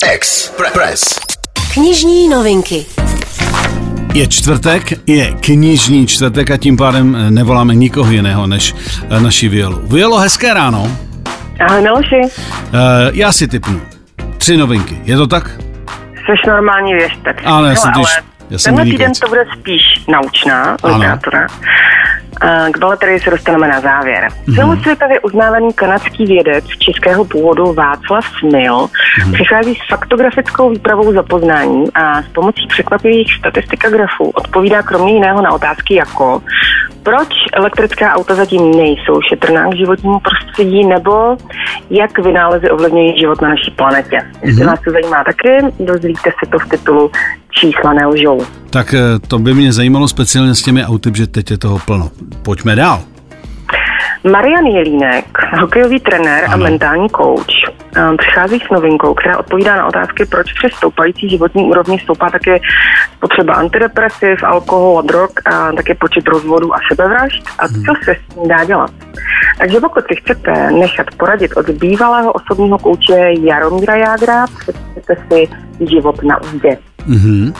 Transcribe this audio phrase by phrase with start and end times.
[0.00, 1.20] Express.
[1.74, 2.86] Knižní novinky.
[4.14, 8.74] Je čtvrtek, je knižní čtvrtek a tím pádem eh, nevoláme nikoho jiného než
[9.10, 9.80] eh, naši Violu.
[9.86, 10.98] Violo, hezké ráno.
[11.60, 12.20] Ahoj Miloši.
[12.20, 12.80] Uh,
[13.12, 13.80] já si typnu.
[14.38, 15.50] Tři novinky, je to tak?
[16.14, 17.42] Jsi normální věřtek.
[17.44, 18.06] Ale já jsem, ale
[18.50, 21.46] já jsem tenhle týden to bude spíš naučná literátura.
[22.72, 24.28] K baleterii se dostaneme na závěr.
[24.28, 24.54] Mm-hmm.
[24.54, 29.32] Celosvětově uznávaný kanadský vědec českého původu Václav Smil mm-hmm.
[29.32, 35.12] přichází s faktografickou výpravou za poznání a s pomocí překvapivých statistik a grafů odpovídá kromě
[35.12, 36.42] jiného na otázky jako
[37.02, 41.36] proč elektrická auta zatím nejsou šetrná k životnímu prostředí, nebo
[41.90, 44.18] jak vynálezy ovlivňují život na naší planetě.
[44.42, 44.66] Jestli mm-hmm.
[44.66, 47.10] vás to zajímá taky, dozvíte se to v titulu
[47.60, 48.40] Čísla nelžou.
[48.70, 52.10] Tak eh, to by mě zajímalo speciálně s těmi auty, že teď je toho plno.
[52.42, 53.00] Pojďme dál.
[54.30, 55.24] Marian Jelínek,
[55.60, 56.54] hokejový trenér ano.
[56.54, 57.46] a mentální coach,
[57.96, 62.58] eh, přichází s novinkou, která odpovídá na otázky, proč při stoupající životní úrovni stoupá také
[63.20, 67.84] potřeba antidepresiv, alkohol a drog a také počet rozvodů a sebevražd a hmm.
[67.84, 68.90] co se s tím dá dělat.
[69.58, 75.48] Takže pokud si chcete nechat poradit od bývalého osobního kouče Jaromíra Jágra, přečtěte si
[75.80, 76.78] život na úzdě.
[77.08, 77.52] Mm-hmm.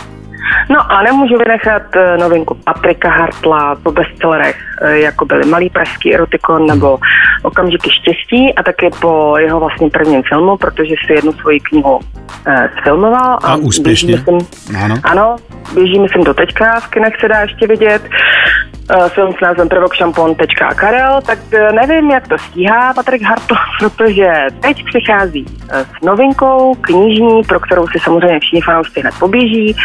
[0.70, 6.14] No a nemůžu vynechat eh, novinku Patrika Hartla po bestsellerech, eh, jako byly Malý pražský
[6.14, 6.98] erotikon nebo
[7.42, 12.00] Okamžiky štěstí a také po jeho vlastně prvním filmu, protože si jednu svoji knihu
[12.46, 13.38] eh, sfilmoval.
[13.42, 14.16] A, a úspěšně.
[14.16, 14.38] Myslím,
[14.84, 14.94] ano.
[15.02, 15.36] ano,
[15.74, 18.02] běží myslím do teďka, v kinech se dá ještě vidět.
[18.90, 23.22] Uh, film s názvem Prvok šampon tečka Karel, tak uh, nevím, jak to stíhá Patrik
[23.22, 29.14] Hartl, protože teď přichází uh, s novinkou knižní, pro kterou si samozřejmě všichni fanoušci hned
[29.18, 29.76] poběží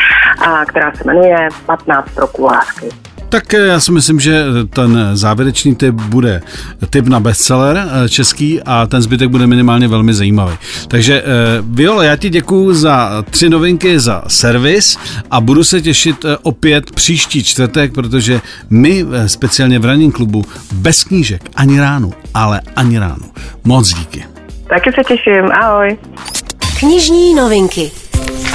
[0.48, 2.90] a která se jmenuje 15 roků lásky.
[3.30, 6.42] Tak eh, já si myslím, že ten závěrečný typ bude
[6.90, 10.58] typ na bestseller eh, český a ten zbytek bude minimálně velmi zajímavý.
[10.88, 11.26] Takže eh,
[11.62, 14.98] Viola, já ti děkuji za tři novinky za servis
[15.32, 21.42] a budu se těšit opět příští čtvrtek, protože my speciálně v Running klubu bez knížek
[21.56, 23.26] ani ránu, ale ani ránu.
[23.64, 24.24] Moc díky.
[24.70, 25.98] Taky se těším, ahoj.
[26.80, 27.92] Knižní novinky.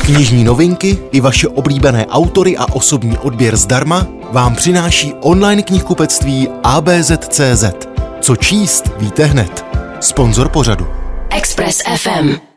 [0.05, 7.65] Knižní novinky i vaše oblíbené autory a osobní odběr zdarma vám přináší online knihkupectví ABZ.cz.
[8.21, 9.65] Co číst, víte hned.
[10.01, 10.87] Sponzor pořadu.
[11.31, 12.52] Express FM.